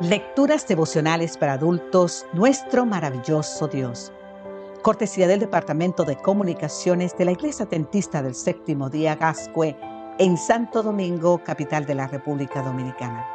Lecturas 0.00 0.64
devocionales 0.68 1.36
para 1.36 1.54
adultos, 1.54 2.24
nuestro 2.32 2.86
maravilloso 2.86 3.66
Dios. 3.66 4.12
Cortesía 4.82 5.26
del 5.26 5.40
Departamento 5.40 6.04
de 6.04 6.14
Comunicaciones 6.14 7.18
de 7.18 7.24
la 7.24 7.32
Iglesia 7.32 7.66
Tentista 7.66 8.22
del 8.22 8.36
Séptimo 8.36 8.90
Día 8.90 9.16
Gascue 9.16 9.76
en 10.20 10.36
Santo 10.36 10.84
Domingo, 10.84 11.42
capital 11.42 11.84
de 11.84 11.96
la 11.96 12.06
República 12.06 12.62
Dominicana. 12.62 13.26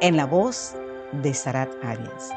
En 0.00 0.16
la 0.16 0.24
voz 0.24 0.74
de 1.20 1.34
Sarat 1.34 1.68
Arias. 1.84 2.30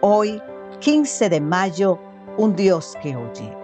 Hoy, 0.00 0.42
15 0.80 1.28
de 1.28 1.40
mayo, 1.40 2.00
un 2.38 2.56
Dios 2.56 2.96
que 3.00 3.14
oye. 3.14 3.56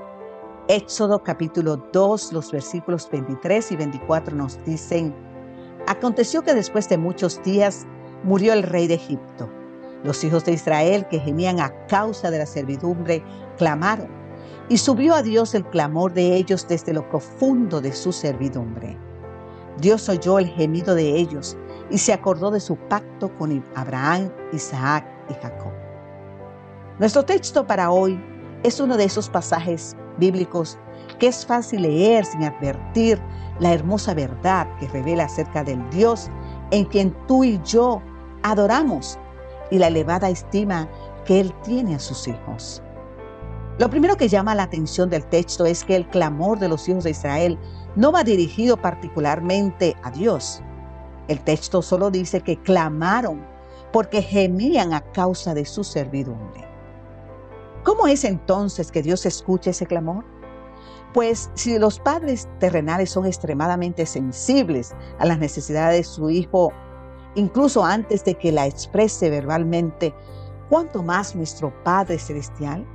Éxodo 0.69 1.21
capítulo 1.21 1.79
2, 1.93 2.33
los 2.33 2.53
versículos 2.53 3.09
23 3.11 3.73
y 3.73 3.77
24 3.77 4.37
nos 4.37 4.65
dicen, 4.65 5.13
Aconteció 5.89 6.43
que 6.43 6.55
después 6.55 6.89
de 6.89 6.97
muchos 6.97 7.43
días, 7.43 7.87
murió 8.25 8.53
el 8.53 8.63
rey 8.63 8.87
de 8.87 8.95
Egipto. 8.95 9.49
Los 10.03 10.25
hijos 10.25 10.45
de 10.45 10.53
Israel 10.53 11.07
que 11.09 11.21
gemían 11.21 11.61
a 11.61 11.71
causa 11.87 12.31
de 12.31 12.39
la 12.39 12.47
servidumbre 12.47 13.23
clamaron, 13.57 14.09
y 14.69 14.79
subió 14.79 15.15
a 15.15 15.23
Dios 15.23 15.55
el 15.55 15.65
clamor 15.65 16.13
de 16.15 16.35
ellos 16.37 16.67
desde 16.67 16.93
lo 16.95 17.09
profundo 17.09 17.81
de 17.81 17.93
su 17.93 18.13
servidumbre. 18.13 18.99
Dios 19.79 20.09
oyó 20.09 20.39
el 20.39 20.49
gemido 20.49 20.95
de 20.95 21.17
ellos 21.17 21.57
y 21.91 21.99
se 21.99 22.13
acordó 22.13 22.51
de 22.51 22.61
su 22.61 22.77
pacto 22.77 23.35
con 23.37 23.63
Abraham, 23.75 24.31
Isaac 24.53 25.07
y 25.29 25.35
Jacob. 25.35 25.73
Nuestro 26.99 27.25
texto 27.25 27.67
para 27.67 27.91
hoy 27.91 28.19
es 28.63 28.81
uno 28.81 28.97
de 28.97 29.05
esos 29.05 29.29
pasajes 29.29 29.97
bíblicos 30.19 30.79
que 31.19 31.27
es 31.27 31.45
fácil 31.45 31.83
leer 31.83 32.25
sin 32.25 32.45
advertir 32.45 33.21
la 33.59 33.73
hermosa 33.73 34.15
verdad 34.15 34.67
que 34.79 34.89
revela 34.89 35.25
acerca 35.25 35.63
del 35.63 35.83
Dios 35.91 36.31
en 36.71 36.85
quien 36.87 37.15
tú 37.27 37.45
y 37.45 37.61
yo 37.65 38.01
adoramos 38.45 39.19
y 39.71 39.79
la 39.79 39.89
elevada 39.89 40.29
estima 40.29 40.89
que 41.25 41.41
Él 41.41 41.53
tiene 41.65 41.97
a 41.97 41.99
sus 41.99 42.29
hijos. 42.29 42.83
Lo 43.79 43.91
primero 43.91 44.17
que 44.17 44.29
llama 44.29 44.55
la 44.55 44.63
atención 44.65 45.11
del 45.11 45.25
texto 45.27 45.67
es 45.67 45.83
que 45.83 45.97
el 45.97 46.07
clamor 46.09 46.61
de 46.61 46.69
los 46.69 46.89
hijos 46.89 47.03
de 47.03 47.11
Israel 47.11 47.59
no 47.97 48.13
va 48.13 48.23
dirigido 48.23 48.77
particularmente 48.77 49.97
a 50.05 50.13
Dios. 50.13 50.63
El 51.27 51.41
texto 51.41 51.83
solo 51.83 52.11
dice 52.11 52.43
que 52.43 52.61
clamaron 52.61 53.45
porque 53.93 54.23
gemían 54.23 54.93
a 54.93 55.01
causa 55.01 55.55
de 55.55 55.65
su 55.65 55.83
servidumbre. 55.83 56.69
¿Cómo 57.83 58.07
es 58.07 58.25
entonces 58.25 58.93
que 58.93 59.03
Dios 59.03 59.27
escucha 59.27 59.71
ese 59.71 59.87
clamor? 59.87 60.25
Pues 61.13 61.51
si 61.55 61.79
los 61.79 61.99
padres 61.99 62.49
terrenales 62.59 63.11
son 63.11 63.27
extremadamente 63.27 64.05
sensibles 64.07 64.95
a 65.19 65.27
las 65.27 65.39
necesidades 65.39 65.99
de 65.99 66.05
su 66.05 66.31
hijo 66.31 66.73
incluso 67.35 67.85
antes 67.85 68.25
de 68.25 68.35
que 68.35 68.53
la 68.53 68.67
exprese 68.67 69.31
verbalmente, 69.31 70.15
¿cuánto 70.69 71.03
más 71.03 71.35
nuestro 71.35 71.73
Padre 71.85 72.19
Celestial? 72.19 72.87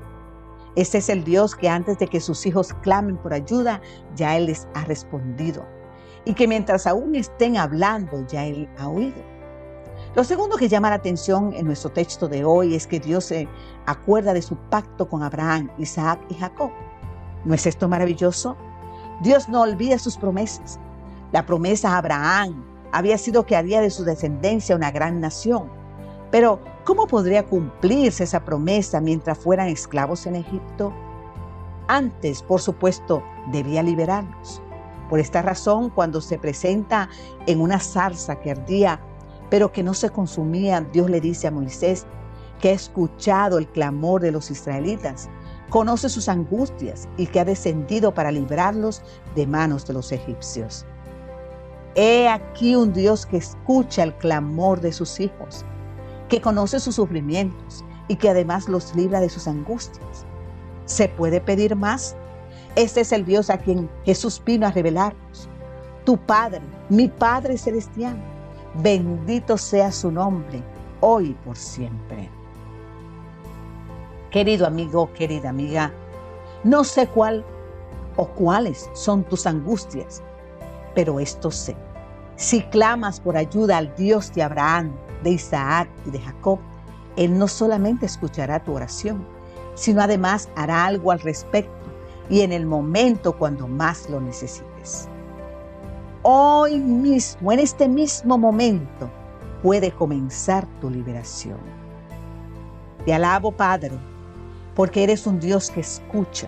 Este 0.76 1.00
es 1.00 1.10
el 1.10 1.24
Dios 1.24 1.56
que 1.56 1.68
antes 1.68 1.98
de 2.00 2.08
que 2.08 2.22
sus 2.22 2.46
hijos 2.46 2.74
clamen 2.82 3.18
por 3.18 3.34
ayuda, 3.34 3.82
ya 4.16 4.38
Él 4.38 4.46
les 4.46 4.68
ha 4.76 4.86
respondido. 4.86 5.66
Y 6.26 6.34
que 6.34 6.48
mientras 6.48 6.86
aún 6.86 7.16
estén 7.16 7.58
hablando, 7.58 8.26
ya 8.28 8.46
Él 8.46 8.70
ha 8.78 8.88
oído. 8.88 9.22
Lo 10.16 10.24
segundo 10.24 10.58
que 10.58 10.70
llama 10.70 10.90
la 10.90 10.96
atención 10.96 11.54
en 11.54 11.66
nuestro 11.66 11.92
texto 11.92 12.28
de 12.28 12.44
hoy 12.44 12.76
es 12.76 12.88
que 12.88 13.00
Dios 13.00 13.26
se 13.26 13.48
acuerda 13.86 14.34
de 14.34 14.42
su 14.42 14.56
pacto 14.56 15.08
con 15.08 15.24
Abraham, 15.24 15.70
Isaac 15.78 16.20
y 16.30 16.36
Jacob. 16.36 16.72
¿No 17.46 17.54
es 17.54 17.66
esto 17.66 17.88
maravilloso? 17.88 18.56
Dios 19.22 19.50
no 19.50 19.62
olvida 19.62 20.00
sus 20.00 20.18
promesas. 20.18 20.80
La 21.32 21.46
promesa 21.46 21.94
a 21.94 21.98
Abraham, 21.98 22.66
había 22.92 23.18
sido 23.18 23.46
que 23.46 23.56
haría 23.56 23.82
de 23.82 23.90
su 23.90 24.04
descendencia 24.04 24.76
una 24.76 24.92
gran 24.92 25.20
nación. 25.20 25.70
Pero, 26.32 26.60
¿cómo 26.84 27.08
podría 27.08 27.46
cumplirse 27.46 28.24
esa 28.24 28.46
promesa 28.46 29.02
mientras 29.02 29.38
fueran 29.38 29.68
esclavos 29.68 30.26
en 30.26 30.36
Egipto? 30.36 30.94
Antes, 31.88 32.44
por 32.44 32.62
supuesto, 32.62 33.24
debía 33.52 33.82
liberarlos. 33.82 34.62
Por 35.10 35.20
esta 35.20 35.42
razón, 35.42 35.90
cuando 35.90 36.22
se 36.22 36.38
presenta 36.38 37.10
en 37.48 37.62
una 37.62 37.80
zarza 37.80 38.40
que 38.40 38.52
ardía, 38.52 39.02
pero 39.50 39.72
que 39.72 39.82
no 39.82 39.96
se 39.96 40.12
consumía, 40.12 40.82
Dios 40.82 41.10
le 41.10 41.20
dice 41.20 41.48
a 41.48 41.52
Moisés 41.52 42.06
que 42.62 42.70
ha 42.70 42.74
escuchado 42.74 43.58
el 43.58 43.68
clamor 43.68 44.22
de 44.22 44.32
los 44.32 44.52
israelitas, 44.52 45.30
conoce 45.70 46.10
sus 46.10 46.30
angustias 46.30 47.08
y 47.18 47.28
que 47.28 47.40
ha 47.40 47.46
descendido 47.46 48.14
para 48.14 48.32
librarlos 48.32 49.02
de 49.36 49.48
manos 49.48 49.88
de 49.88 49.94
los 49.94 50.12
egipcios. 50.12 50.86
He 51.96 52.30
aquí 52.30 52.76
un 52.76 52.94
Dios 52.94 53.26
que 53.26 53.38
escucha 53.38 54.04
el 54.04 54.14
clamor 54.16 54.80
de 54.80 54.92
sus 54.92 55.20
hijos, 55.20 55.66
que 56.28 56.40
conoce 56.40 56.80
sus 56.80 56.96
sufrimientos 56.96 57.84
y 58.08 58.16
que 58.16 58.30
además 58.30 58.70
los 58.70 58.96
libra 58.96 59.20
de 59.20 59.30
sus 59.30 59.48
angustias. 59.48 60.26
¿Se 60.86 61.10
puede 61.10 61.42
pedir 61.42 61.76
más? 61.76 62.16
Este 62.76 63.02
es 63.02 63.12
el 63.12 63.26
Dios 63.26 63.50
a 63.50 63.58
quien 63.58 63.90
Jesús 64.06 64.42
vino 64.46 64.68
a 64.68 64.72
revelarnos. 64.72 65.50
Tu 66.06 66.18
Padre, 66.18 66.62
mi 66.90 67.08
Padre 67.08 67.58
Celestial, 67.58 68.18
bendito 68.76 69.58
sea 69.58 69.92
su 69.92 70.12
nombre, 70.12 70.64
hoy 71.02 71.30
y 71.30 71.34
por 71.46 71.58
siempre. 71.58 72.30
Querido 74.30 74.68
amigo, 74.68 75.12
querida 75.14 75.50
amiga, 75.50 75.92
no 76.64 76.84
sé 76.84 77.08
cuál 77.08 77.44
o 78.16 78.28
cuáles 78.28 78.90
son 78.94 79.24
tus 79.24 79.48
angustias 79.48 80.22
pero 80.96 81.20
esto 81.20 81.52
sé. 81.52 81.76
Si 82.36 82.62
clamas 82.64 83.20
por 83.20 83.36
ayuda 83.36 83.78
al 83.78 83.94
Dios 83.96 84.34
de 84.34 84.44
Abraham, 84.44 84.94
de 85.24 85.32
Isaac 85.32 85.90
y 86.06 86.12
de 86.12 86.20
Jacob, 86.20 86.60
Él 87.18 87.38
no 87.38 87.48
solamente 87.48 88.06
escuchará 88.06 88.64
tu 88.64 88.74
oración, 88.74 89.26
sino 89.76 90.02
además 90.02 90.50
hará 90.56 90.86
algo 90.86 91.12
al 91.12 91.20
respecto 91.20 91.74
y 92.30 92.42
en 92.42 92.52
el 92.52 92.66
momento 92.66 93.38
cuando 93.38 93.68
más 93.68 94.10
lo 94.10 94.22
necesites. 94.22 95.08
Hoy 96.22 96.80
mismo, 96.80 97.52
en 97.52 97.60
este 97.60 97.88
mismo 97.88 98.38
momento, 98.38 99.10
puede 99.64 99.92
comenzar 99.92 100.66
tu 100.80 100.90
liberación. 100.90 101.60
Te 103.06 103.14
alabo, 103.14 103.52
Padre, 103.52 103.98
porque 104.76 105.04
eres 105.04 105.26
un 105.28 105.40
Dios 105.40 105.72
que 105.72 105.80
escucha 105.82 106.48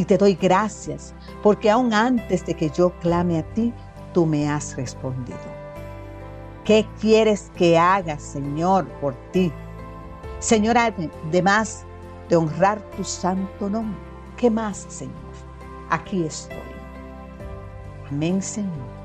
y 0.00 0.04
te 0.06 0.16
doy 0.16 0.34
gracias 0.34 1.14
porque 1.42 1.68
aún 1.68 1.92
antes 1.92 2.46
de 2.46 2.54
que 2.54 2.70
yo 2.70 2.90
clame 3.00 3.38
a 3.38 3.42
ti, 3.52 3.70
tú 4.14 4.24
me 4.24 4.48
has 4.48 4.74
respondido. 4.74 5.38
¿Qué 6.64 6.86
quieres 6.98 7.50
que 7.54 7.76
haga, 7.76 8.18
Señor, 8.18 8.88
por 9.00 9.14
ti? 9.30 9.52
Señor, 10.38 10.78
además 10.78 11.84
de 12.30 12.36
honrar 12.36 12.80
tu 12.96 13.04
santo 13.04 13.68
nombre, 13.68 14.00
¿qué 14.38 14.48
más, 14.48 14.86
Señor? 14.88 15.14
Aquí 15.90 16.24
estoy. 16.24 16.56
Amén, 18.10 18.40
Señor. 18.40 18.99